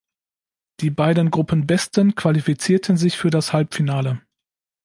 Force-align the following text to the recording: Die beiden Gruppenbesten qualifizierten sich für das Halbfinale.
Die 0.79 0.89
beiden 0.89 1.29
Gruppenbesten 1.29 2.15
qualifizierten 2.15 2.97
sich 2.97 3.17
für 3.19 3.29
das 3.29 3.53
Halbfinale. 3.53 4.19